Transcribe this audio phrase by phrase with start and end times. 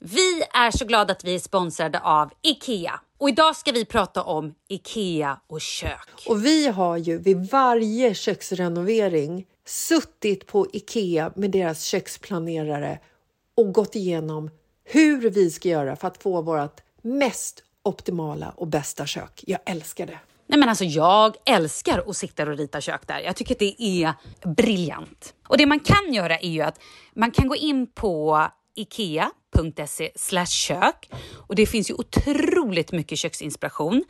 [0.00, 3.00] Vi är så glada att vi är sponsrade av IKEA.
[3.18, 6.24] Och idag ska vi prata om IKEA och kök.
[6.28, 12.98] Och vi har ju vid varje köksrenovering suttit på Ikea med deras köksplanerare
[13.54, 14.50] och gått igenom
[14.84, 19.44] hur vi ska göra för att få vårt mest optimala och bästa kök.
[19.46, 20.18] Jag älskar det.
[20.46, 23.20] Nej men alltså jag älskar att sitta och rita kök där.
[23.20, 24.12] Jag tycker att det är
[24.44, 25.34] briljant.
[25.48, 26.80] Och det man kan göra är ju att
[27.14, 28.48] man kan gå in på
[29.58, 31.10] ikea.se kök
[31.48, 34.04] och det finns ju otroligt mycket köksinspiration.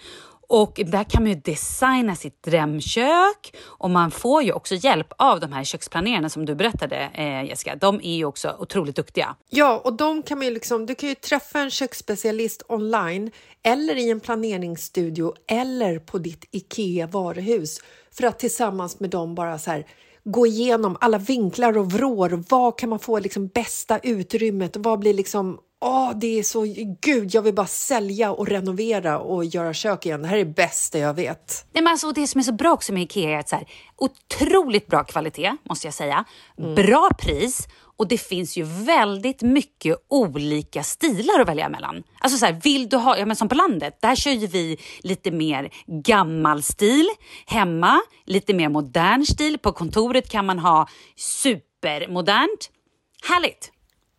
[0.51, 5.41] Och där kan man ju designa sitt drömkök och man får ju också hjälp av
[5.41, 7.77] de här köksplanerarna som du berättade eh, Jessica.
[7.77, 9.37] De är ju också otroligt duktiga.
[9.51, 13.31] Ja, och de kan man ju liksom, du kan ju träffa en köksspecialist online
[13.63, 19.59] eller i en planeringsstudio eller på ditt Ikea varuhus för att tillsammans med dem bara
[19.59, 19.87] så här
[20.25, 22.45] gå igenom alla vinklar och vrår.
[22.49, 24.77] Vad kan man få liksom bästa utrymmet?
[24.77, 26.67] Vad blir liksom Åh, det är så...
[27.01, 30.23] Gud, jag vill bara sälja och renovera och göra kök igen.
[30.23, 31.67] Det här är det bästa jag vet.
[31.73, 33.69] Nej, men alltså, det som är så bra också med IKEA är att så här,
[33.97, 36.25] otroligt bra kvalitet, måste jag säga.
[36.77, 42.03] Bra pris och det finns ju väldigt mycket olika stilar att välja mellan.
[42.19, 44.79] Alltså så här, vill du ha, ja men som på landet, där kör ju vi
[45.01, 47.09] lite mer gammal stil.
[47.47, 49.59] Hemma, lite mer modern stil.
[49.59, 52.71] På kontoret kan man ha supermodernt.
[53.29, 53.73] Härligt!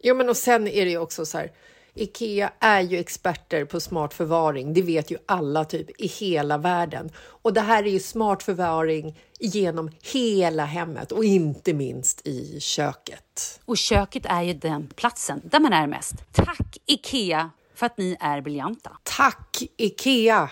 [0.03, 1.51] Jo, men och sen är det ju också så här.
[1.99, 4.73] Ikea är ju experter på smart förvaring.
[4.73, 7.11] Det vet ju alla typ i hela världen.
[7.17, 13.59] Och det här är ju smart förvaring genom hela hemmet och inte minst i köket.
[13.65, 16.15] Och köket är ju den platsen där man är mest.
[16.31, 18.91] Tack IKEA för att ni är briljanta.
[19.03, 20.49] Tack Ikea!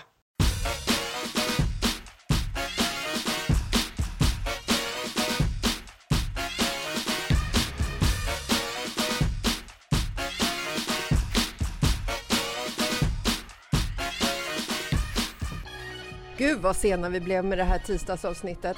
[16.58, 18.76] Gud vad sena vi blev med det här tisdagsavsnittet.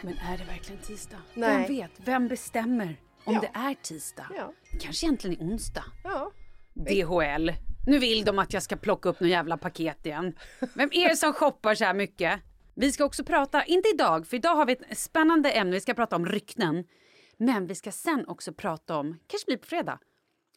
[0.00, 1.16] Men är det verkligen tisdag?
[1.34, 1.56] Nej.
[1.68, 1.90] Vem vet?
[1.96, 3.40] Vem bestämmer om Ja.
[3.40, 4.26] det är tisdag?
[4.36, 4.52] Ja.
[4.80, 5.84] Kanske egentligen är onsdag.
[6.04, 6.32] Ja.
[6.74, 7.50] DHL.
[7.86, 10.34] Nu vill de att jag ska plocka upp något jävla paket igen.
[10.74, 12.40] Vem är det som shoppar så här mycket?
[12.74, 15.72] Vi ska också prata, inte idag, för idag har vi ett spännande ämne.
[15.72, 16.84] Vi ska prata om rykten.
[17.36, 19.98] Men vi ska sen också prata om, kanske blir på fredag,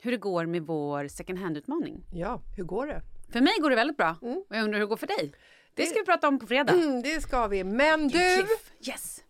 [0.01, 2.03] hur det går med vår second hand-utmaning.
[2.13, 3.01] ja, hur går det?
[3.33, 4.15] För mig går det väldigt bra.
[4.21, 5.31] Och jag undrar hur det går för dig.
[5.75, 6.73] Det ska vi prata om på fredag.
[6.73, 7.63] Mm, det ska vi.
[7.63, 8.47] Men du!
[8.87, 9.21] Yes.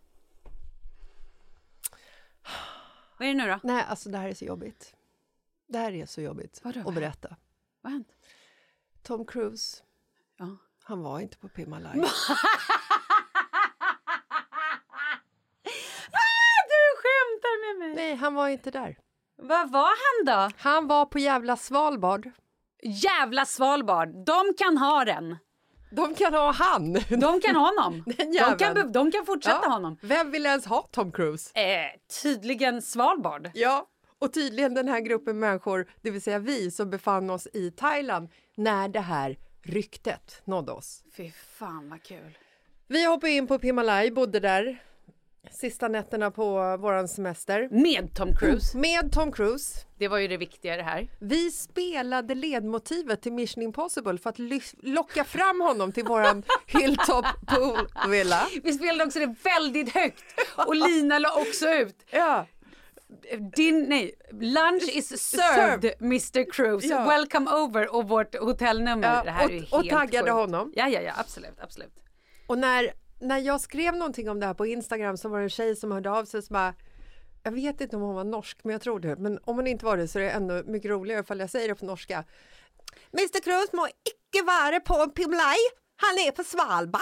[3.17, 3.59] Vad är det nu då?
[3.63, 4.95] Nej, alltså det här är så jobbigt.
[5.67, 6.79] Det här är så jobbigt Vadå?
[6.89, 7.35] att berätta.
[7.81, 8.07] Vad har hänt?
[9.03, 9.83] Tom Cruise,
[10.37, 10.57] Ja.
[10.83, 12.07] han var inte på Pimma Live.
[16.67, 17.95] Du skämtar med mig!
[17.95, 18.97] Nej, han var inte där.
[19.37, 20.55] Vad var han då?
[20.57, 22.31] Han var på jävla Svalbard.
[22.81, 24.09] Jävla Svalbard.
[24.25, 25.37] De kan ha den.
[25.89, 26.93] De kan ha han!
[26.93, 28.03] De kan ha honom.
[28.17, 29.67] De, kan, de kan fortsätta Ja.
[29.67, 29.97] ha honom.
[30.01, 31.59] Vem vill ens ha Tom Cruise?
[31.59, 33.49] Eh, tydligen Svalbard.
[33.53, 33.87] Ja,
[34.19, 38.29] och tydligen den här gruppen människor, det vill säga vi som befann oss i Thailand
[38.55, 41.03] när det här ryktet nådde oss.
[41.17, 42.37] Fy fan vad kul.
[42.87, 44.83] Vi hoppade in på Pimalai, bodde där
[45.51, 48.77] sista nätterna på våran semester Med Tom Cruise.
[48.77, 49.79] med Tom Cruise.
[49.97, 51.07] Det var ju det viktiga det här.
[51.19, 54.39] Vi spelade ledmotivet till Mission Impossible för att
[54.83, 58.47] locka fram honom till våran Hilltop Pool Villa.
[58.63, 60.23] Vi spelade också det väldigt högt
[60.67, 61.95] och Lina la också ut.
[62.11, 62.45] Ja,
[63.55, 66.87] Din, nej, lunch is served Mr Cruise.
[66.87, 67.05] Ja.
[67.09, 69.15] Welcome over och vårt hotellnummer.
[69.15, 70.33] Ja, det här är och- och helt taggade sjukt.
[70.33, 70.73] honom.
[70.75, 71.93] Ja, ja, ja, absolut, absolut.
[72.47, 75.49] och när, när jag skrev någonting om det här på Instagram så var det en
[75.49, 76.73] tjej som hörde av sig som bara
[77.43, 79.15] jag vet inte om hon var norsk, men jag tror det.
[79.15, 81.67] Men om hon inte var det så är det ändå mycket roligare ifall jag säger
[81.67, 82.23] det på norska.
[83.13, 85.57] Mr Krus må icke vara på en Pimlaj.
[85.97, 87.01] Han är på Svalbard.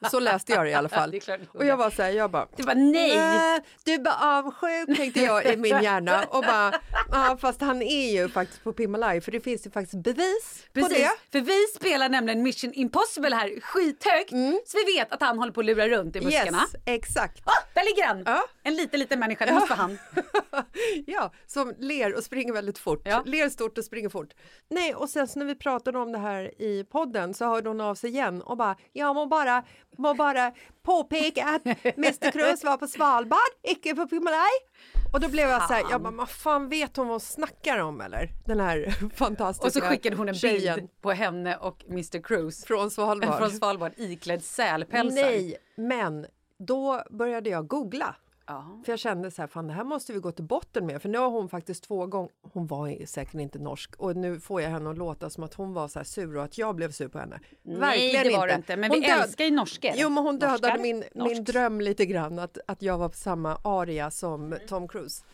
[0.10, 1.20] så läste jag det i alla fall.
[1.54, 3.16] Och jag var så här, jag bara Du bara nej.
[3.16, 6.80] "Nej, du bara avsjuk tänkte jag i min hjärna och bara
[7.12, 10.80] Ja, fast han är ju faktiskt på Pimmalaj för det finns ju faktiskt bevis på
[10.80, 11.10] Precis, det.
[11.38, 14.30] för vi spelar nämligen Mission Impossible här skithögt
[14.70, 16.48] så vi vet att han håller på att lura runt i buskarna.
[16.48, 16.60] Mm.
[16.60, 17.42] Yes, exakt.
[17.44, 18.22] Ah, där ligger han!
[18.26, 18.42] Ja.
[18.62, 19.98] En liten, liten människa, det måste vara han.
[21.06, 23.02] ja, som ler och springer väldigt fort.
[23.04, 23.22] Ja.
[23.26, 24.34] Ler stort och springer fort.
[24.70, 27.80] Nej, och sen så när vi pratade om det här i podden så hörde hon
[27.80, 29.64] av sig igen och bara, jag må bara,
[29.98, 30.52] må bara
[30.82, 31.66] påpeka att
[31.96, 34.50] Mr Cruz var på Svalbard, icke på Pimmalaj.
[35.12, 37.78] Och då blev jag så här, jag bara, vad fan vet hon vad hon snackar
[37.78, 38.30] om eller?
[38.46, 42.66] Den här fantastiska Och så skickade hon en bild tjejen på henne och Mr Cruise
[42.66, 43.34] från Svalbard.
[43.38, 45.22] från Svalbard iklädd sälpälsar.
[45.22, 46.26] Nej, men
[46.58, 48.16] då började jag googla.
[48.46, 48.80] Ja.
[48.84, 51.02] För jag kände så här, fan det här måste vi gå till botten med.
[51.02, 54.62] För nu har hon faktiskt två gånger, hon var säkert inte norsk och nu får
[54.62, 57.08] jag henne att låta som att hon var så sur och att jag blev sur
[57.08, 57.40] på henne.
[57.62, 58.76] Nej, det var det inte.
[58.76, 59.90] Men Hon vi älskar ju norskor.
[59.94, 60.82] Jo, men hon dödade Norskar.
[60.82, 65.24] min, min dröm lite grann att, att jag var på samma aria som Tom Cruise.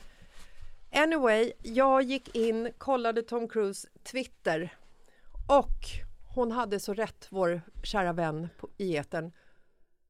[0.93, 4.75] Anyway, jag gick in, kollade Tom Cruise Twitter
[5.49, 5.79] och
[6.35, 9.33] hon hade så rätt, vår kära vän i etern.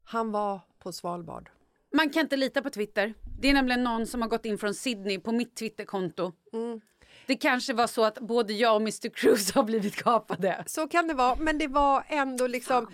[0.05, 1.51] Han var på Svalbard.
[1.93, 3.15] Man kan inte lita på Twitter.
[3.41, 6.33] Det är nämligen någon som har gått in från Sydney på mitt Twitterkonto.
[6.53, 6.81] Mm.
[7.27, 10.65] Det kanske var så att både jag och Mr Cruise har blivit kapade.
[10.67, 12.87] Så kan det vara, men det var ändå liksom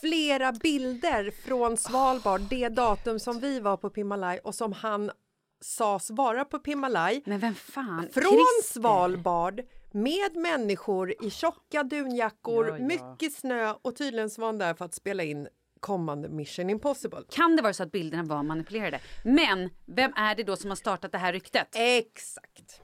[0.00, 5.10] flera bilder från Svalbard, det datum som vi var på Pimmalaj och som han
[5.60, 7.22] sades vara på Pimmalaj.
[7.26, 8.08] Men vem fan?
[8.12, 8.80] Från Christer.
[8.80, 9.60] Svalbard
[9.92, 12.84] med människor i tjocka dunjackor, Ja, ja.
[12.84, 15.48] mycket snö och tydligen så var han där för att spela in
[15.80, 17.22] kommande Mission Impossible.
[17.30, 19.00] Kan det vara så att bilderna var manipulerade?
[19.24, 21.68] Men vem är det då som har startat det här ryktet?
[21.72, 22.80] Exakt.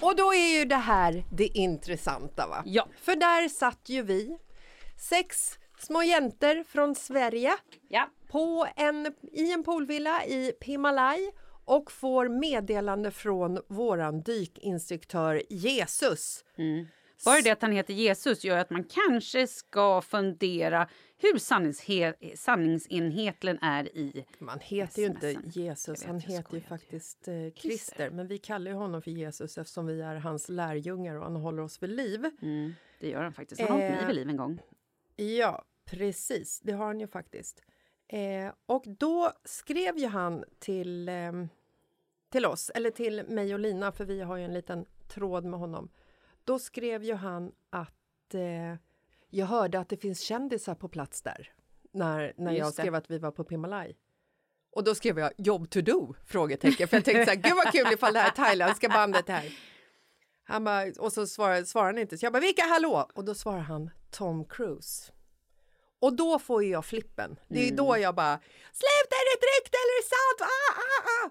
[0.00, 2.62] Och då är ju det här det intressanta va?
[2.66, 2.88] Ja.
[3.00, 4.38] För där satt ju vi,
[5.08, 7.52] sex små jäntor från Sverige
[7.88, 8.08] Ja.
[8.28, 11.30] på en, i en poolvilla i Pimmalaj
[11.64, 16.44] och får meddelande från våran dykinstruktör Jesus.
[17.24, 20.88] Bara det att han heter Jesus gör att man kanske ska fundera
[21.18, 24.26] hur sanningshe- sanningsenheten är i...
[24.38, 25.36] Man heter ju inte.
[25.44, 28.10] Jesus, han heter ju faktiskt eh, Christer.
[28.10, 31.62] Men vi kallar ju honom för Jesus eftersom vi är hans lärjungar och han håller
[31.62, 32.30] oss vid liv.
[32.42, 33.60] Mm, det gör han faktiskt.
[33.60, 34.60] Han har hållit Eh, mig vid liv en gång.
[35.16, 36.60] Ja, precis.
[36.60, 37.62] Det har han ju faktiskt.
[38.08, 41.48] Eh, och då skrev ju han till, ehm,
[42.28, 45.60] till oss, eller till mig och Lina, för vi har ju en liten tråd med
[45.60, 45.88] honom.
[46.44, 48.74] Då skrev ju han att eh,
[49.30, 51.52] jag hörde att det finns kändisar på plats där,
[51.92, 52.82] när, när jag Just det.
[52.82, 53.96] skrev att vi var på Pimmalaj.
[54.72, 56.14] Och då skrev jag jobb to do?
[56.26, 56.88] Frågetecken.
[56.88, 59.58] För jag tänkte så här, gud vad kul ifall det här thailändska bandet här.
[60.44, 62.18] Han bara, och så svarade, svarade han inte.
[62.18, 63.08] Så jag bara, vilka hallå?
[63.14, 65.12] Och då svarar han Tom Cruise.
[66.00, 67.36] Och då får jag flippen.
[67.48, 68.38] Det är ju då jag bara,
[68.72, 70.50] sluta är det ett rykte eller är det sant?
[70.50, 71.30] Ah, ah, ah.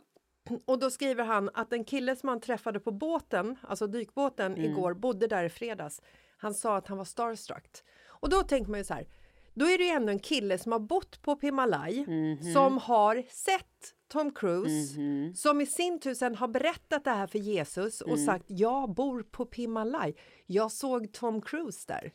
[0.66, 4.94] Och då skriver han att en kille som han träffade på båten, alltså dykbåten igår,
[4.94, 6.02] bodde där i fredags.
[6.38, 7.70] Han sa att han var starstruck.
[8.08, 9.08] Och då tänker man ju så här,
[9.54, 12.06] då är det ju ändå en kille som har bott på Pimmalaj,
[12.54, 14.96] som har sett Tom Cruise,
[15.36, 19.24] som i sin tur sen har berättat det här för Jesus och sagt jag bor
[19.24, 20.16] på Pimmalaj.
[20.46, 22.14] Jag såg Tom Cruise där.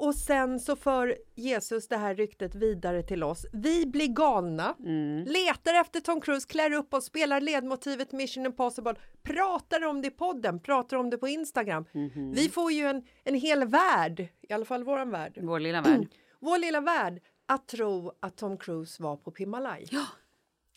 [0.00, 3.46] Och sen så för Jesus det här ryktet vidare till oss.
[3.52, 4.74] Vi blir galna,
[5.26, 10.10] letar efter Tom Cruise, klär upp oss, spelar ledmotivet Mission Impossible, pratar om det i
[10.10, 11.84] podden, pratar om det på Instagram.
[12.34, 16.08] Vi får ju en, en hel värld, i alla fall våran värld, Vår lilla värld.
[16.40, 19.86] vår lilla värld, att tro att Tom Cruise var på Pimmalaj.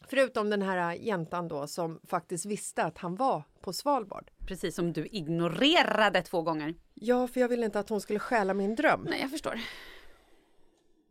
[0.07, 4.31] Förutom den här jäntan då som faktiskt visste att han var på Svalbard.
[4.47, 6.75] Precis som du ignorerade två gånger.
[7.03, 9.07] Ja, för jag ville inte att hon skulle stjäla min dröm.
[9.09, 9.59] Nej, jag förstår.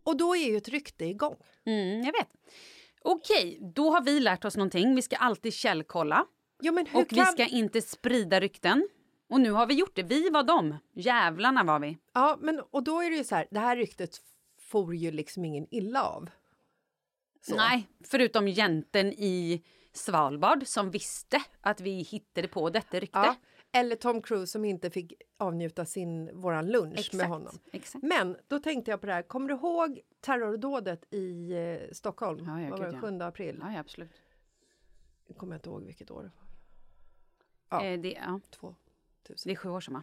[0.03, 1.37] Och då är ju ett rykte igång.
[1.65, 2.29] Mm, jag vet.
[3.03, 4.95] Okej, då har vi lärt oss någonting.
[4.95, 6.27] Vi ska alltid källkolla.
[6.61, 7.19] Ja, men hur Och kan...
[7.19, 8.89] vi ska inte sprida rykten.
[9.31, 10.03] Och nu har vi gjort det.
[10.03, 10.77] Vi var dem.
[10.95, 11.99] Jävlarna var vi.
[12.15, 14.11] Ja, men och då är det ju så här, det här ryktet
[14.61, 16.31] får ju liksom ingen illa av.
[17.43, 17.57] Så.
[17.57, 23.19] Nej, förutom jänten i Svalbard som visste att vi hittade på detta rykte.
[23.19, 23.37] Ja,
[23.73, 27.59] eller Tom Cruise som inte fick avnjuta sin våran lunch Exakt, med honom.
[27.73, 28.05] exakt.
[28.05, 32.45] Men då tänkte jag på det här, kommer du ihåg terrordådet i eh, Stockholm?
[32.47, 33.01] Ja, ja, Vad var det, ja.
[33.01, 33.59] 7 april?
[33.61, 34.11] Ja, ja absolut.
[35.27, 37.79] Jag kommer inte ihåg vilket år det var.
[37.81, 37.87] Ja.
[37.87, 38.77] Eh, det, ja, 2000.
[39.45, 40.03] det är sju år sedan va?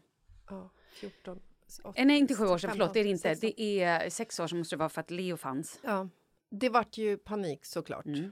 [0.50, 1.40] Ja, 14.
[1.96, 2.70] Eh, nej, inte sju år sedan.
[2.70, 3.36] 15, Förlåt, det är det inte.
[3.36, 3.52] 16.
[3.58, 5.80] Det är sex år sedan måste det vara för att Leo fanns.
[5.84, 6.10] Ja,
[6.50, 8.06] det vart ju panik såklart.
[8.06, 8.32] Mm.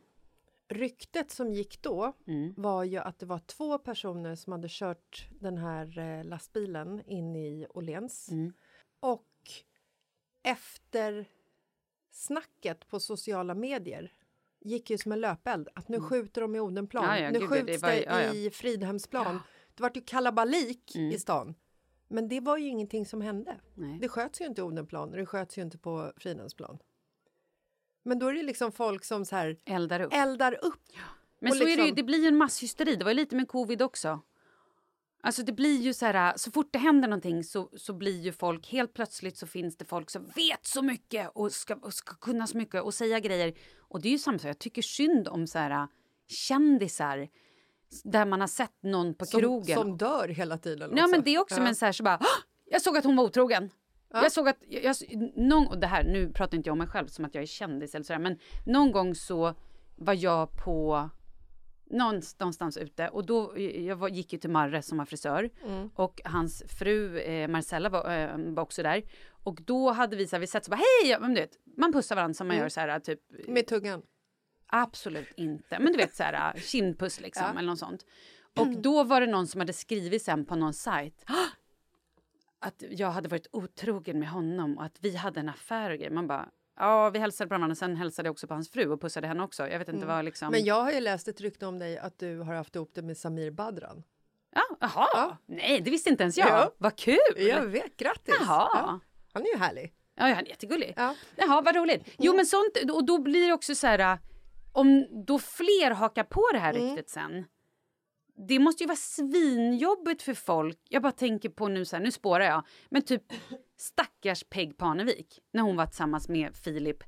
[0.67, 2.13] Ryktet som gick då
[2.55, 7.35] var ju att det var två personer som hade kört den här eh, lastbilen in
[7.35, 8.29] i Åhléns.
[8.29, 8.53] Mm.
[8.99, 9.27] Och
[10.43, 11.25] efter
[12.11, 14.11] snacket på sociala medier
[14.59, 17.17] gick ju som en löpeld att nu skjuter de i Odenplan, Mm.
[17.17, 19.39] Ja, ja, nu gud, skjuts det det, var ja, i Fridhemsplan,
[19.75, 21.55] Det var ju kalabalik i stan.
[22.07, 23.57] Men det var ju ingenting som hände.
[23.73, 23.97] Nej.
[24.01, 26.79] Det sköts ju inte i Odenplan och det sköts ju inte på Fridhemsplan.
[28.05, 30.13] Men då är det liksom folk som så här Eldar upp.
[30.13, 30.81] eldar upp.
[31.39, 32.95] Men Och så är det ju, liksom- det blir ju en masshysteri.
[32.95, 34.21] Det var ju lite med covid också.
[35.23, 38.31] Alltså det blir ju så här, så fort det händer någonting så, så blir ju
[38.31, 42.15] folk, helt plötsligt så finns det folk som vet så mycket och ska, och ska
[42.15, 43.53] kunna så mycket och säga grejer.
[43.79, 45.87] Och det är ju samma sak, jag tycker synd om så här
[46.27, 47.27] kändisar
[48.03, 49.77] där man har sett någon på Som, krogen.
[49.77, 50.93] som dör hela tiden.
[50.97, 51.63] Ja men det är också Ja.
[51.63, 52.27] men så här så bara, "Åh!
[52.65, 53.69] jag såg att hon var otrogen.
[54.23, 54.95] Jag såg att, jag,
[55.35, 57.45] någon, och det här, nu pratar inte jag om mig själv som att jag är
[57.47, 59.53] kändis eller sådär, men någon gång så
[59.95, 61.09] var jag på
[61.89, 65.49] någonstans, ute och då, jag var, gick ju till Marre som var frisör
[65.95, 69.03] och hans fru eh, Marcella var, eh, var också där.
[69.43, 71.93] Och då hade vi så här, vi sett så bara hej, men du vet, man
[71.93, 74.01] pussar varandra som man gör så här typ Med tuggan.
[74.67, 75.79] Absolut inte.
[75.79, 78.05] Men du vet så här kindpuss liksom eller något sånt.
[78.59, 81.47] Och då var det någon som hade skrivit sen på någon sajt "Ah!
[82.65, 86.11] Att jag hade varit otrogen med honom och att vi hade en affär och grejer.
[86.11, 87.75] Man bara Ja, vi hälsade på varandra.
[87.75, 89.67] Sen hälsade jag också på hans fru och pussade henne också.
[89.67, 90.51] Jag vet inte vad liksom...
[90.51, 93.01] Men jag har ju läst ett rykte om dig att du har haft ihop det
[93.01, 94.03] med Samir Badran.
[94.55, 95.37] Ja, jaha.
[95.45, 96.47] Nej, det visste inte ens jag.
[96.47, 96.71] Ja.
[96.77, 97.17] Vad kul!
[97.37, 98.35] Jag vet, grattis!
[98.39, 98.69] Jaha.
[98.73, 98.99] Ja,
[99.33, 99.93] han är ju härlig.
[100.15, 100.93] Ja, han är jättegullig.
[100.97, 101.15] Ja.
[101.35, 102.09] Jaha, vad roligt.
[102.17, 104.17] Jo, men sånt, och då blir det också så här, äh,
[104.71, 107.45] om då fler hakar på det här ryktet sen.
[108.37, 110.79] Det måste ju vara svinjobbigt för folk.
[110.89, 112.63] Jag bara tänker på nu så här, nu spårar jag.
[112.89, 113.23] Men typ
[113.77, 117.03] stackars Peg Parnevik när hon var tillsammans med Filip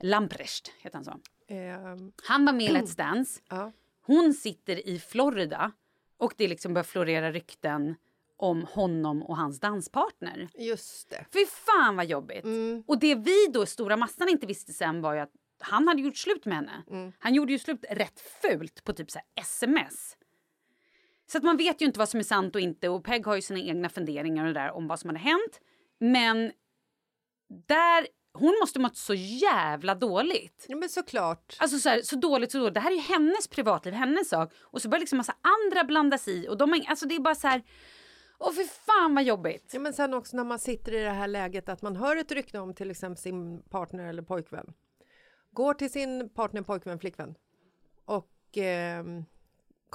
[0.00, 1.20] Lamprecht, heter han så.
[1.48, 3.40] Ehm, Han var med i Let's Dance.
[3.48, 3.72] ja.
[4.06, 5.72] Hon sitter i Florida
[6.16, 7.94] och det liksom börjar florera rykten
[8.36, 10.48] om honom och hans danspartner.
[10.58, 11.24] Just det.
[11.32, 12.44] Fy fan vad jobbigt!
[12.86, 16.16] Och det vi då, stora massan, inte visste sen var ju att han hade gjort
[16.16, 17.12] slut med henne.
[17.18, 20.16] Han gjorde ju slut rätt fult på typ så sms.
[21.34, 23.34] Så att man vet ju inte vad som är sant och inte och Peg har
[23.34, 25.60] ju sina egna funderingar och där om vad som hade hänt.
[25.98, 26.52] Men
[27.66, 30.66] där, hon måste mått så jävla dåligt.
[30.68, 31.56] Ja, men såklart.
[31.60, 32.74] Alltså så, här, så dåligt, så dåligt.
[32.74, 34.52] Det här är ju hennes privatliv, hennes sak.
[34.60, 36.48] Och så börjar liksom massa andra blanda sig i.
[36.48, 37.62] Och de, har- alltså det är bara så här...
[38.38, 39.70] Åh fy fan vad jobbigt.
[39.74, 42.32] Ja, men sen också när man sitter i det här läget att man hör ett
[42.32, 44.72] rykte om till exempel sin partner eller pojkvän.
[45.50, 47.34] Går till sin partner, pojkvän, flickvän
[48.04, 49.24] och ehm,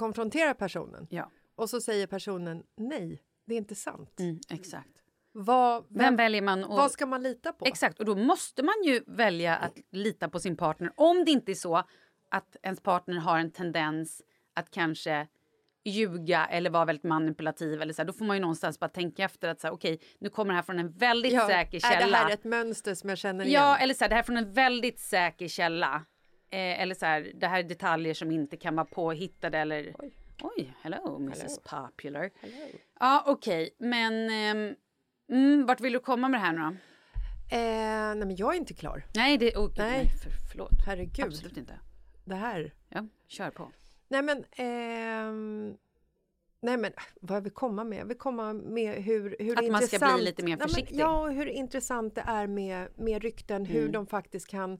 [0.00, 1.06] konfronterar personen.
[1.10, 4.20] Ja, Och så säger personen nej, det är inte sant.
[4.20, 4.88] mm, exakt.
[5.32, 6.64] Vad, Vem vem, väljer man?
[6.64, 7.64] Och, vad ska man lita på?
[7.64, 11.52] Exakt, och då måste man ju välja att lita på sin partner om det inte
[11.52, 11.82] är så
[12.30, 14.22] att ens partner har en tendens
[14.54, 15.26] att kanske
[15.84, 17.82] ljuga eller vara väldigt manipulativ.
[17.82, 20.00] Eller så här, då får man ju någonstans bara tänka efter att så här, okej,
[20.18, 22.06] nu kommer det här från en väldigt Ja, säker Är källa.
[22.06, 23.62] det här ett mönster som jag känner igen?
[23.62, 26.04] Ja, eller så här, det här är från en väldigt säker källa.
[26.52, 29.94] Eh, eller så här, det här är detaljer som inte kan vara påhittade eller...
[30.42, 32.30] Oj, hello Mrs Popular.
[33.00, 34.30] Ja, okej, men...
[34.30, 34.74] ehm,
[35.30, 36.66] mm, vart vill du komma med det här nu då?
[37.56, 39.04] Eh, nej, men jag är inte klar.
[39.14, 39.56] Nej, det...
[39.56, 39.90] Oh, nej.
[39.90, 40.06] Nej.
[40.22, 40.70] för, förlåt.
[40.86, 41.26] Herregud.
[41.26, 41.78] Absolut inte.
[42.24, 42.74] Det här.
[42.88, 43.72] Ja, kör på.
[44.08, 45.76] Nej men, ehm,
[46.60, 47.98] nej men vad jag vill komma med?
[47.98, 50.96] Jag vill komma med hur, hur Att man ska bli lite mer Nej, men, försiktig.
[50.98, 53.92] ja, hur intressant det är med, med rykten, hur Mm.
[53.92, 54.78] de faktiskt kan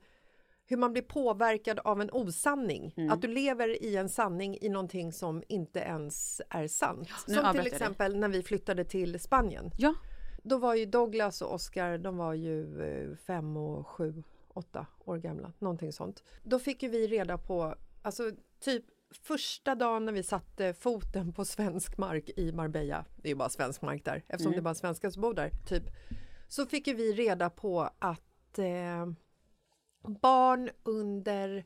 [0.71, 2.95] hur man blir påverkad av en osanning.
[2.97, 3.11] Mm.
[3.11, 7.09] Att du lever i en sanning i någonting som inte ens är sant.
[7.29, 9.71] nu som till exempel när vi flyttade till Spanien.
[9.79, 9.95] Ja.
[10.43, 15.17] Då var ju Douglas och Oscar, de var ju eh, fem och sju, åtta år
[15.19, 16.23] gamla, någonting sånt.
[16.43, 21.45] Då fick ju vi reda på, alltså typ första dagen när vi satte foten på
[21.45, 24.75] svensk mark i Marbella, det är ju bara svensk mark där, eftersom det är bara
[24.75, 25.85] svenskar som bor där, typ,
[26.49, 29.07] så fick ju vi reda på att eh,
[30.02, 31.64] barn under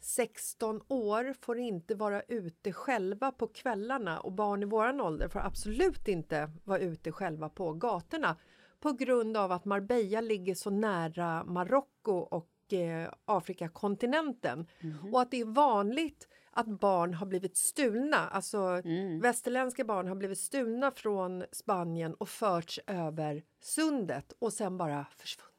[0.00, 5.40] 16 år får inte vara ute själva på kvällarna och barn i våran ålder får
[5.40, 8.36] absolut inte vara ute själva på gatorna
[8.80, 14.66] på grund av att Marbella ligger så nära Marocko och eh, Afrikakontinenten.
[15.12, 18.82] Och att det är vanligt att barn har blivit stulna, alltså
[19.22, 25.51] västerländska barn har blivit stulna från Spanien och förts över sundet och sen bara försvunnit.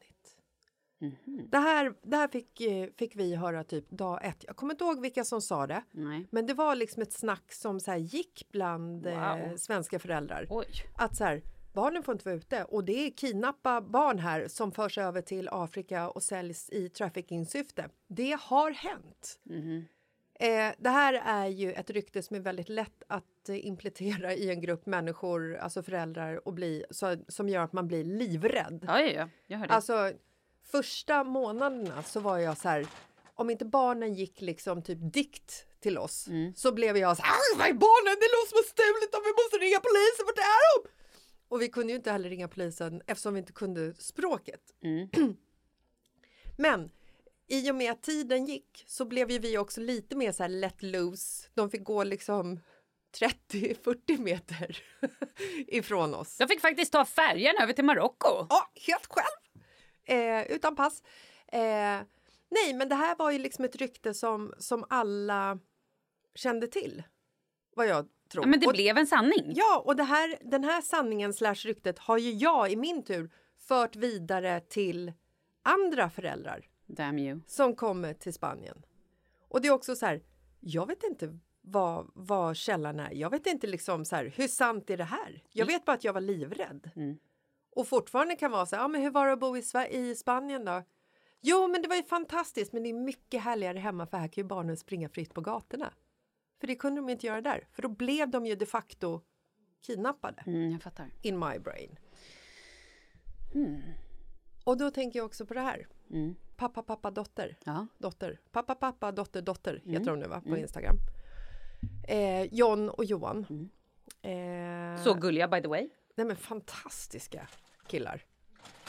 [1.51, 4.43] Det här, det här fick, eh, fick vi höra typ dag ett.
[4.47, 5.83] Jag kommer inte ihåg vilka som sa det.
[5.91, 6.27] Nej.
[6.31, 9.57] Men det var liksom ett snack som så här gick bland eh, Wow.
[9.57, 10.47] svenska föräldrar.
[10.49, 10.65] Oj.
[10.97, 11.41] Att så här,
[11.73, 15.49] barnen får inte vara ute och det är kidnappa barn här som förs över till
[15.51, 17.89] Afrika och säljs i trafficking-syfte.
[18.07, 19.39] Det har hänt.
[20.39, 24.49] Eh, det här är ju ett rykte som är väldigt lätt att eh, implementera i
[24.49, 28.85] en grupp människor, alltså föräldrar, och bli, så, som gör att man blir livrädd.
[28.87, 29.29] Ja, ja, ja.
[29.47, 29.73] Jag hörde.
[29.73, 30.11] Alltså,
[30.63, 32.87] första månaderna så var jag så här...
[33.35, 36.53] om inte barnen gick liksom typ dikt till oss Mm.
[36.55, 38.17] så blev jag så här, "Ah, vad är barnen?
[38.19, 40.89] Det är någon som har stulit dem, vi måste ringa polisen, vart är de?
[41.47, 44.61] Och vi kunde ju inte heller ringa polisen eftersom vi inte kunde språket.
[44.83, 45.09] Mm.
[46.57, 46.91] Men
[47.47, 50.49] i och med att tiden gick så blev ju vi också lite mer så här
[50.49, 51.47] let loose.
[51.53, 52.59] De fick gå liksom
[53.19, 54.77] 30-40 meter
[55.67, 56.35] ifrån oss.
[56.39, 58.47] Jag fick faktiskt ta färjan över till Marocko.
[58.49, 59.42] Ja, helt själv.
[60.05, 61.03] Eh, utan pass.
[61.47, 61.99] Eh,
[62.49, 65.59] nej, men det här var ju liksom ett rykte som, som alla
[66.35, 67.03] kände till.
[67.75, 68.43] Vad jag tror.
[68.43, 69.53] Ja, men det och, blev en sanning.
[69.55, 73.31] Ja, och det här, den här sanningen slash ryktet har ju jag i min tur
[73.59, 75.13] fört vidare till
[75.63, 77.39] andra föräldrar Damn you.
[77.47, 78.85] som kommer till Spanien.
[79.47, 80.21] Och det är också så här,
[80.59, 83.11] jag vet inte vad, vad källan är.
[83.13, 85.43] Jag vet inte liksom så här, hur sant är det här?
[85.51, 86.89] Jag vet bara att jag var livrädd.
[87.75, 89.87] Och fortfarande kan vara så här, ja, men hur var det att bo i, Sver-
[89.89, 90.83] i Spanien då?
[91.41, 94.41] Jo, men det var ju fantastiskt, men det är mycket härligare hemma för här kan
[94.43, 95.93] ju barnen springa fritt på gatorna.
[96.59, 99.21] För det kunde de inte göra där, för då blev de ju de facto
[99.81, 101.11] kidnappade Mm, jag fattar.
[101.21, 101.97] in my brain.
[104.63, 105.87] Och då tänker jag också på det här.
[106.55, 107.57] Pappa, pappa, dotter.
[107.63, 107.87] Ja.
[107.97, 108.39] Dotter.
[108.51, 110.41] Pappa, pappa, dotter, dotter heter de nu va?
[110.41, 110.95] på Instagram.
[112.07, 113.69] Eh, John och Johan.
[114.21, 115.89] Eh, Så gulliga by the way.
[116.15, 117.47] Nej men fantastiska
[117.87, 118.25] killar.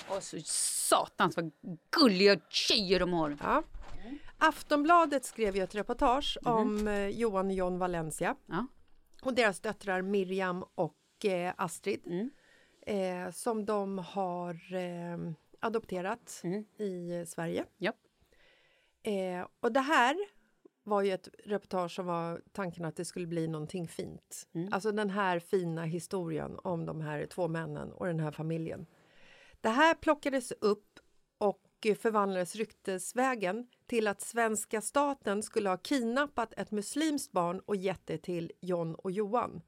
[0.09, 1.50] Och så satans vad
[1.90, 3.37] gulliga tjejer de har.
[3.40, 3.62] Ja.
[4.38, 8.66] Aftonbladet skrev ju ett reportage om eh, Johan och John Valencia Ja.
[9.23, 12.31] och deras döttrar Miriam och eh, Astrid
[12.87, 15.19] eh, som de har eh,
[15.61, 16.43] adopterat
[16.78, 17.64] i eh, Sverige.
[17.78, 17.97] Japp.
[19.02, 20.16] Eh, och det här
[20.84, 24.48] var ju ett reportage som var tanken att det skulle bli någonting fint.
[24.70, 28.86] Alltså den här fina historien om de här två männen och den här familjen.
[29.60, 31.00] Det här plockades upp
[31.38, 31.60] och
[31.98, 38.18] förvandlades ryktesvägen till att svenska staten skulle ha kidnappat ett muslimskt barn och gett det
[38.18, 39.62] till John och Johan.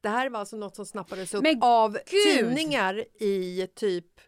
[0.00, 2.22] Det här var alltså något som snappades upp Men av gud!
[2.36, 4.20] tidningar i typ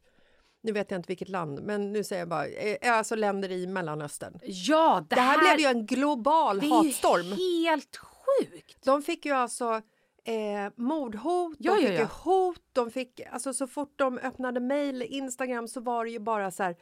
[0.64, 3.66] nu vet jag inte vilket land, men nu säger jag bara, eh, alltså länder i
[3.66, 4.38] Mellanöstern.
[4.42, 7.22] Ja, det, Det här blev ju en global det är hatstorm.
[7.26, 7.34] ju
[7.68, 8.84] helt sjukt.
[8.84, 9.82] De fick ju alltså
[10.24, 12.00] eh, mordhot, Ja, de ja, fick ja.
[12.00, 16.18] ju hot, de fick, alltså så fort de öppnade mejl, Instagram så var det ju
[16.18, 16.76] bara så här,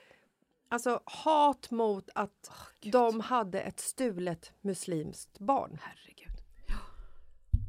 [0.68, 2.51] alltså hat mot att
[2.92, 5.79] de hade ett stulet muslimskt barn.
[5.83, 6.37] Herregud.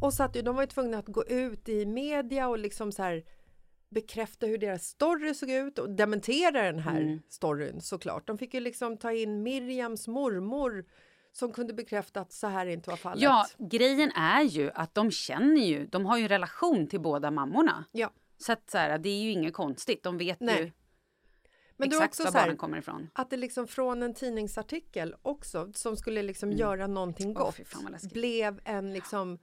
[0.02, 3.04] Och så att de var ju tvungna att gå ut i media och liksom så
[3.04, 3.24] här
[3.94, 7.20] bekräfta hur deras story såg ut och dementera den här Mm.
[7.30, 8.28] storyn såklart.
[8.28, 10.86] De fick ju liksom ta in Miriams mormor
[11.32, 13.22] som kunde bekräfta att så här inte var fallet.
[13.24, 17.32] Ja, grejen är ju att de känner ju, de har ju en relation till båda
[17.32, 17.86] mammorna.
[17.92, 18.12] ja.
[18.38, 20.60] Så att så här, det är ju inget konstigt, de vet Nej.
[20.64, 20.72] ju
[21.78, 23.10] Men exakt också var så här, barnen kommer ifrån.
[23.14, 27.34] att det liksom från en tidningsartikel också som skulle liksom göra någonting Mm.
[27.34, 28.14] Gott fan läskigt.
[28.14, 29.40] blev en liksom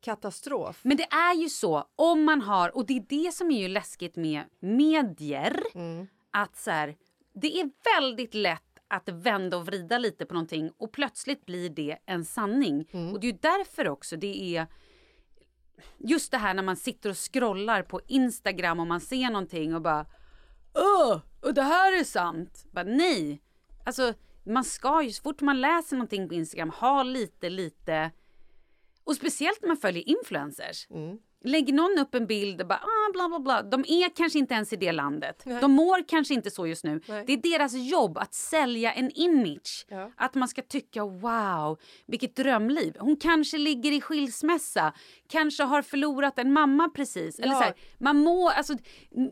[0.00, 0.80] katastrof.
[0.82, 3.68] Men det är ju så, om man har, och det är det som är ju
[3.68, 6.06] läskigt med medier, Mm.
[6.30, 6.96] att så här,
[7.34, 11.98] det är väldigt lätt att vända och vrida lite på någonting och plötsligt blir det
[12.06, 12.88] en sanning.
[12.92, 13.12] Mm.
[13.12, 14.66] Och det är ju därför också det är
[15.98, 19.82] just det här när man sitter och scrollar på Instagram och man ser någonting och
[19.82, 20.06] bara
[20.74, 22.64] Åh, och det här är sant.
[22.72, 23.42] Bara, nej,
[23.86, 28.10] alltså man ska ju så fort man läser någonting på Instagram ha lite, lite
[29.10, 30.86] och speciellt när man följer influencers.
[31.44, 33.62] Lägger någon upp en bild och bara ah, bla bla bla.
[33.62, 35.42] De är kanske inte ens i det landet.
[35.60, 37.00] De mår kanske inte så just nu.
[37.08, 37.24] Nej.
[37.26, 39.86] Det är deras jobb att sälja en image.
[39.88, 40.12] Ja.
[40.16, 42.96] Att man ska tycka wow, vilket drömliv.
[42.98, 44.92] Hon kanske ligger i skilsmässa.
[45.30, 47.38] Kanske har förlorat en mamma precis.
[47.38, 47.58] Eller Ja.
[47.58, 48.74] så här, man må, alltså,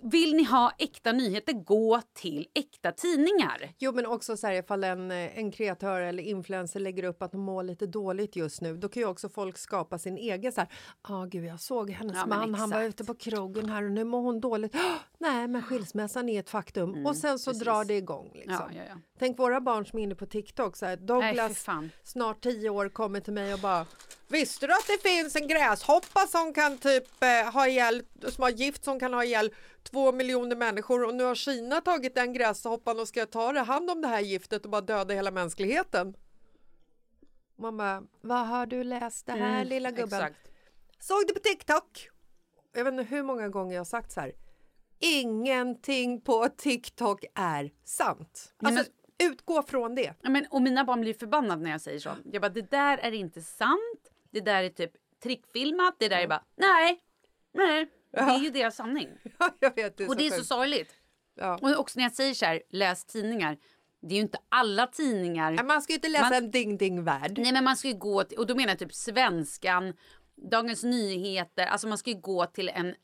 [0.02, 3.72] vill ni ha äkta nyheter, gå till äkta tidningar.
[3.78, 7.32] Jo men också så här ifall en, eh, en kreatör eller influencer lägger upp att
[7.32, 10.61] de mår lite dåligt just nu då kan ju också folk skapa sin egen så
[10.61, 10.70] här,
[11.02, 14.04] ah gud jag såg hennes Ja, man, han var ute på krogen här och nu
[14.04, 14.76] mår hon dåligt.
[15.18, 17.64] Nej men skilsmässan är ett faktum och sen så Mm, precis.
[17.64, 18.30] drar det igång.
[18.34, 18.70] Liksom.
[18.76, 18.94] Ja.
[19.18, 21.90] Tänk våra barn som är inne på TikTok, så här, Nej, Douglas fan.
[22.02, 23.87] snart tio år kommer till mig och bara
[24.28, 28.50] Visste du att det finns en gräshoppa som kan typ eh, ha ihjäl, som har
[28.50, 33.00] gift som kan ha ihjäl två miljoner människor och nu har Kina tagit den gräshoppan
[33.00, 36.14] och ska ta det hand om det här giftet och bara döda hela mänskligheten.
[37.56, 40.20] Man bara, vad har du läst det här lilla gubben?
[40.20, 40.48] Mm, Exakt.
[41.00, 42.08] Såg det på TikTok.
[42.74, 44.32] Jag vet inte hur många gånger jag har sagt så här.
[44.98, 48.54] Ingenting på TikTok är sant.
[48.62, 48.84] Alltså,
[49.18, 50.14] utgå från det.
[50.22, 52.10] Ja, men, och mina barn blir förbannade när jag säger så.
[52.32, 53.97] Jag bara, det där är inte sant.
[54.30, 55.96] Det där är typ trickfilmat.
[55.98, 57.02] Det där är bara, nej,
[57.54, 57.90] nej.
[58.12, 59.08] Det är ju deras sanning.
[59.38, 60.94] Ja, jag vet, det Och det är så sorgligt.
[61.34, 61.58] Ja.
[61.62, 63.56] Och också när jag säger så här, läs tidningar.
[64.00, 65.62] det är ju inte alla tidningar.
[65.62, 67.38] Man ska ju inte läsa Man- en ding-ding-värld.
[67.38, 69.94] Nej men man ska ju gå till, och då menar jag typ Svenskan,
[70.50, 72.94] Dagens Nyheter, alltså man ska ju gå till en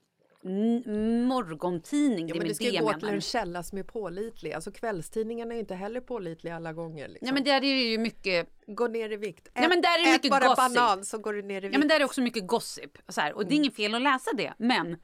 [1.28, 2.28] morgontidning.
[2.28, 4.52] Ja, det men du ska det gå till en källa som är pålitlig.
[4.52, 7.09] Alltså kvällstidningarna är inte heller pålitliga alla gånger.
[7.09, 7.26] Liksom.
[7.26, 9.48] Ja men där är det ju mycket, Gå ner i vikt.
[9.54, 10.57] Ja, men där är det ät mycket bara gossip.
[10.76, 11.72] banan så går du ner i vikt.
[11.72, 12.98] ja men där är det också mycket gossip.
[13.09, 14.96] Så här, och det är inget fel att läsa det, men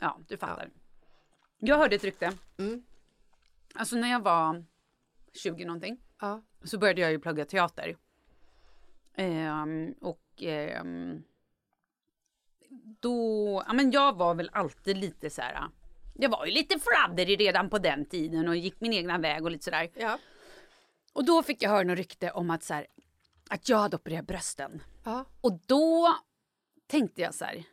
[0.00, 0.70] ja, du fattar.
[1.58, 2.32] Jag hörde ett rykte.
[3.74, 4.64] Alltså när jag var
[5.32, 6.42] 20 någonting Ja.
[6.64, 7.96] så började jag ju plugga teater.
[9.16, 11.22] Ehm, och ehm,
[13.00, 15.68] då, ja men jag var väl alltid lite så här.
[16.14, 19.50] Jag var ju lite fladderig redan på den tiden och gick min egna väg och
[19.50, 19.90] lite sådär.
[19.94, 20.18] Ja.
[21.12, 22.86] Och då fick jag höra något rykte om att så här,
[23.50, 24.82] att jag hade opererat brösten.
[25.04, 25.24] Ja.
[25.40, 26.14] Och då
[26.86, 27.64] tänkte jag så här,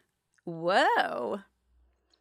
[0.44, 1.40] wow.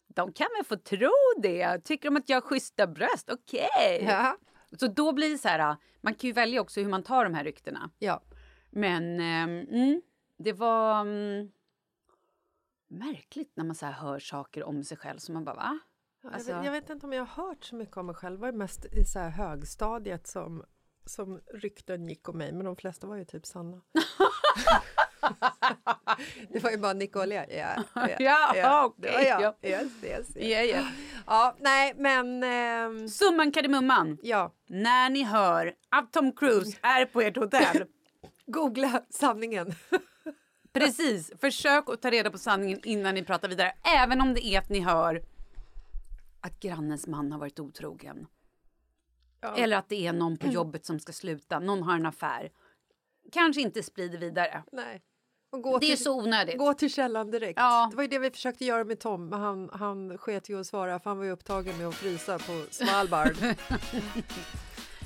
[0.09, 1.13] De kan väl få tro
[1.43, 1.79] det.
[1.85, 3.31] Tycker de att jag har schyssta bröst?
[3.31, 4.05] Okej.
[4.05, 4.37] Ja.
[4.79, 7.35] Så då blir det så här, man kan ju välja också hur man tar de
[7.35, 7.91] här ryktena.
[7.99, 8.23] ja.
[8.73, 10.03] Men ehm, mm,
[10.39, 11.51] det var mm,
[12.91, 15.79] märkligt när man så hör saker om sig själv som man bara va?
[16.33, 18.37] Alltså- jag, vet, jag vet inte om jag har hört så mycket om mig själv.
[18.37, 20.65] Det var mest i så högstadiet som,
[21.07, 23.81] som rykten gick om mig, men de flesta var ju typ sanna.
[26.49, 27.35] det var ju bara Nicole.
[27.35, 27.85] Ja,
[28.19, 29.43] ja, Ja, okej, jag.
[29.43, 29.55] ja.
[29.63, 30.49] Yes, yes, yes.
[30.51, 30.87] Ja, ja.
[31.27, 34.19] Ja, nej, men ehm, Summan kardemumman.
[34.23, 37.85] ja, När ni hör att Tom Cruise är på ert hotell
[38.47, 39.75] googla sanningen.
[40.73, 43.73] Precis, försök att ta reda på sanningen innan ni pratar vidare.
[43.83, 45.23] Även om det är att ni hör
[46.41, 48.27] att grannens man har varit otrogen.
[49.57, 52.51] Eller att det är någon på jobbet som ska sluta, någon har en affär.
[53.33, 54.63] Kanske inte sprider vidare.
[54.73, 55.03] nej.
[55.53, 56.59] Det är till, så onödigt.
[56.59, 57.59] Gå till källan direkt.
[57.59, 57.89] Ja.
[57.91, 60.67] Det var ju det vi försökte göra med Tom, men han, han sket ju att
[60.67, 63.37] svara för han var ju upptagen med att frysa på Svalbard.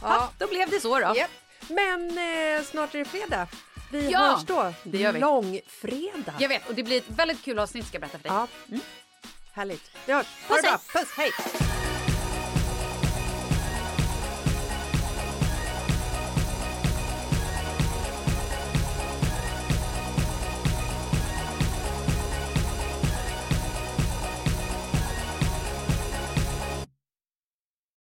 [0.02, 1.14] Ja, då blev det så då.
[1.16, 1.30] Japp.
[1.68, 3.48] Men eh, snart är det fredag.
[3.90, 4.72] Vi Ja, hörs då.
[4.82, 5.20] det gör vi.
[5.20, 6.34] Långfredag.
[6.38, 8.32] Jag vet, och det blir ett väldigt kul avsnitt ska jag berätta för dig.
[8.70, 8.80] Ja.
[9.52, 9.90] Härligt.
[10.06, 10.26] Vi hörs.
[10.48, 11.00] Ha Puss, det bra.
[11.00, 11.30] Puss, hej!